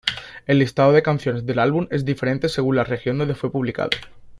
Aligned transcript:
El 0.47 0.57
listado 0.57 0.93
de 0.93 1.03
canciones 1.03 1.45
del 1.45 1.59
álbum 1.59 1.85
es 1.91 2.03
diferente 2.05 2.49
según 2.49 2.75
la 2.77 2.83
región 2.83 3.19
donde 3.19 3.35
fue 3.35 3.51
publicado. 3.51 3.91